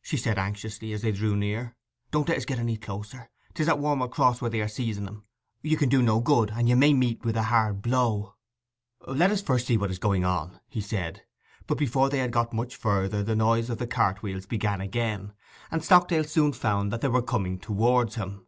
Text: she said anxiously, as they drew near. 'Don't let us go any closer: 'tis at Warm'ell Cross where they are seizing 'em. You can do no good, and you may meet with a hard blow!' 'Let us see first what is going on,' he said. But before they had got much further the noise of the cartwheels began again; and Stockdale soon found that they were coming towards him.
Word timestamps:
she 0.00 0.16
said 0.16 0.38
anxiously, 0.38 0.92
as 0.92 1.02
they 1.02 1.10
drew 1.10 1.34
near. 1.34 1.74
'Don't 2.12 2.28
let 2.28 2.36
us 2.38 2.44
go 2.44 2.54
any 2.54 2.76
closer: 2.76 3.28
'tis 3.54 3.66
at 3.68 3.78
Warm'ell 3.80 4.06
Cross 4.08 4.40
where 4.40 4.48
they 4.48 4.60
are 4.60 4.68
seizing 4.68 5.04
'em. 5.08 5.24
You 5.62 5.76
can 5.76 5.88
do 5.88 6.00
no 6.00 6.20
good, 6.20 6.52
and 6.54 6.68
you 6.68 6.76
may 6.76 6.92
meet 6.94 7.24
with 7.24 7.36
a 7.36 7.42
hard 7.42 7.82
blow!' 7.82 8.36
'Let 9.08 9.32
us 9.32 9.40
see 9.40 9.44
first 9.46 9.70
what 9.80 9.90
is 9.90 9.98
going 9.98 10.24
on,' 10.24 10.60
he 10.68 10.80
said. 10.80 11.22
But 11.66 11.76
before 11.76 12.08
they 12.08 12.18
had 12.20 12.30
got 12.30 12.52
much 12.52 12.76
further 12.76 13.24
the 13.24 13.34
noise 13.34 13.68
of 13.68 13.78
the 13.78 13.86
cartwheels 13.88 14.46
began 14.46 14.80
again; 14.80 15.32
and 15.72 15.82
Stockdale 15.82 16.22
soon 16.22 16.52
found 16.52 16.92
that 16.92 17.00
they 17.00 17.08
were 17.08 17.20
coming 17.20 17.58
towards 17.58 18.14
him. 18.14 18.46